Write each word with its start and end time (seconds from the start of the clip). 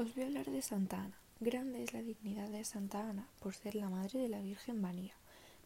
Os 0.00 0.14
voy 0.14 0.22
a 0.22 0.26
hablar 0.28 0.50
de 0.50 0.62
Santa 0.62 0.96
Ana. 0.96 1.18
Grande 1.40 1.82
es 1.82 1.92
la 1.92 2.00
dignidad 2.00 2.48
de 2.48 2.64
Santa 2.64 3.06
Ana 3.06 3.28
por 3.38 3.54
ser 3.54 3.74
la 3.74 3.90
madre 3.90 4.18
de 4.18 4.30
la 4.30 4.40
Virgen 4.40 4.80
María, 4.80 5.12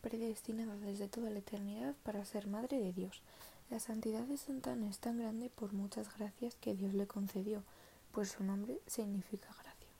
predestinada 0.00 0.76
desde 0.76 1.06
toda 1.06 1.30
la 1.30 1.38
eternidad 1.38 1.94
para 2.02 2.24
ser 2.24 2.48
madre 2.48 2.80
de 2.80 2.92
Dios. 2.92 3.22
La 3.70 3.78
santidad 3.78 4.22
de 4.22 4.36
Santa 4.36 4.72
Ana 4.72 4.90
es 4.90 4.98
tan 4.98 5.18
grande 5.18 5.50
por 5.54 5.72
muchas 5.72 6.12
gracias 6.18 6.56
que 6.56 6.74
Dios 6.74 6.94
le 6.94 7.06
concedió, 7.06 7.62
pues 8.10 8.30
su 8.30 8.42
nombre 8.42 8.80
significa 8.88 9.50
gracia. 9.50 9.94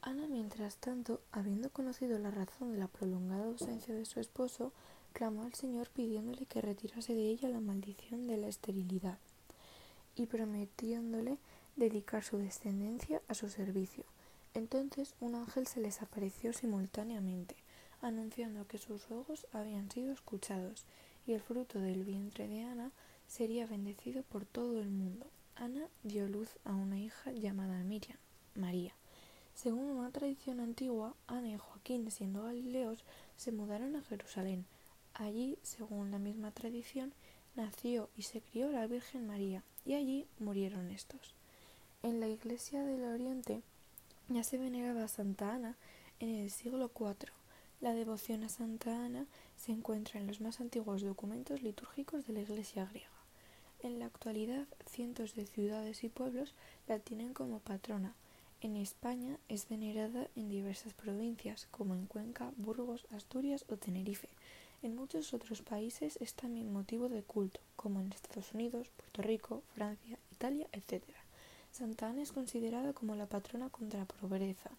Ana, 0.00 0.28
mientras 0.28 0.78
tanto, 0.78 1.20
habiendo 1.30 1.68
conocido 1.68 2.18
la 2.18 2.30
razón 2.30 2.72
de 2.72 2.78
la 2.78 2.88
prolongada 2.88 3.44
ausencia 3.44 3.94
de 3.94 4.06
su 4.06 4.18
esposo, 4.18 4.72
clamó 5.12 5.42
al 5.42 5.52
Señor 5.52 5.90
pidiéndole 5.90 6.46
que 6.46 6.62
retirase 6.62 7.12
de 7.12 7.28
ella 7.28 7.50
la 7.50 7.60
maldición 7.60 8.28
de 8.28 8.38
la 8.38 8.46
esterilidad 8.46 9.18
y 10.16 10.24
prometiéndole 10.24 11.36
dedicar 11.76 12.22
su 12.22 12.38
descendencia 12.38 13.20
a 13.28 13.34
su 13.34 13.48
servicio. 13.48 14.04
Entonces 14.54 15.14
un 15.20 15.34
ángel 15.34 15.66
se 15.66 15.80
les 15.80 16.02
apareció 16.02 16.52
simultáneamente, 16.52 17.56
anunciando 18.00 18.66
que 18.66 18.78
sus 18.78 19.08
ruegos 19.08 19.46
habían 19.52 19.90
sido 19.90 20.12
escuchados, 20.12 20.84
y 21.26 21.32
el 21.32 21.40
fruto 21.40 21.78
del 21.78 22.04
vientre 22.04 22.46
de 22.46 22.62
Ana 22.62 22.92
sería 23.26 23.66
bendecido 23.66 24.22
por 24.22 24.44
todo 24.44 24.80
el 24.80 24.90
mundo. 24.90 25.26
Ana 25.56 25.88
dio 26.02 26.28
luz 26.28 26.50
a 26.64 26.74
una 26.74 26.98
hija 26.98 27.32
llamada 27.32 27.82
Miriam, 27.82 28.18
María. 28.54 28.92
Según 29.54 29.84
una 29.84 30.10
tradición 30.10 30.60
antigua, 30.60 31.14
Ana 31.26 31.48
y 31.48 31.56
Joaquín, 31.56 32.10
siendo 32.10 32.42
galileos, 32.42 33.04
se 33.36 33.52
mudaron 33.52 33.96
a 33.96 34.02
Jerusalén. 34.02 34.66
Allí, 35.14 35.58
según 35.62 36.10
la 36.10 36.18
misma 36.18 36.50
tradición, 36.50 37.12
nació 37.54 38.10
y 38.16 38.22
se 38.22 38.40
crió 38.40 38.70
la 38.70 38.86
Virgen 38.86 39.26
María, 39.26 39.62
y 39.86 39.94
allí 39.94 40.26
murieron 40.38 40.90
estos. 40.90 41.34
En 42.04 42.20
la 42.20 42.28
Iglesia 42.28 42.84
del 42.84 43.02
Oriente 43.02 43.62
ya 44.28 44.44
se 44.44 44.58
veneraba 44.58 45.04
a 45.04 45.08
Santa 45.08 45.54
Ana 45.54 45.74
en 46.20 46.34
el 46.34 46.50
siglo 46.50 46.90
IV. 46.94 47.32
La 47.80 47.94
devoción 47.94 48.44
a 48.44 48.50
Santa 48.50 49.06
Ana 49.06 49.24
se 49.56 49.72
encuentra 49.72 50.20
en 50.20 50.26
los 50.26 50.42
más 50.42 50.60
antiguos 50.60 51.00
documentos 51.00 51.62
litúrgicos 51.62 52.26
de 52.26 52.34
la 52.34 52.42
Iglesia 52.42 52.84
griega. 52.84 53.08
En 53.82 53.98
la 53.98 54.04
actualidad, 54.04 54.66
cientos 54.84 55.34
de 55.34 55.46
ciudades 55.46 56.04
y 56.04 56.10
pueblos 56.10 56.52
la 56.88 56.98
tienen 56.98 57.32
como 57.32 57.60
patrona. 57.60 58.12
En 58.60 58.76
España 58.76 59.38
es 59.48 59.66
venerada 59.70 60.28
en 60.36 60.50
diversas 60.50 60.92
provincias, 60.92 61.68
como 61.70 61.94
en 61.94 62.04
Cuenca, 62.04 62.52
Burgos, 62.58 63.06
Asturias 63.12 63.64
o 63.70 63.78
Tenerife. 63.78 64.28
En 64.82 64.94
muchos 64.94 65.32
otros 65.32 65.62
países 65.62 66.18
es 66.20 66.34
también 66.34 66.70
motivo 66.70 67.08
de 67.08 67.22
culto, 67.22 67.60
como 67.76 68.02
en 68.02 68.12
Estados 68.12 68.52
Unidos, 68.52 68.90
Puerto 68.94 69.22
Rico, 69.22 69.62
Francia, 69.74 70.18
Italia, 70.30 70.68
etc. 70.72 71.02
Santa 71.74 72.08
Ana 72.08 72.22
es 72.22 72.30
considerada 72.30 72.92
como 72.92 73.16
la 73.16 73.26
patrona 73.26 73.68
contra 73.68 73.98
la 73.98 74.06
pobreza 74.06 74.70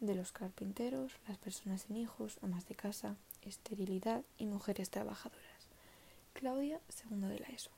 de 0.00 0.14
los 0.14 0.32
carpinteros, 0.32 1.12
las 1.26 1.38
personas 1.38 1.80
sin 1.80 1.96
hijos, 1.96 2.36
amas 2.42 2.68
de 2.68 2.74
casa, 2.74 3.16
esterilidad 3.40 4.22
y 4.36 4.44
mujeres 4.44 4.90
trabajadoras. 4.90 5.70
Claudia, 6.34 6.78
segunda 6.90 7.28
de 7.28 7.40
la 7.40 7.46
ESO. 7.46 7.70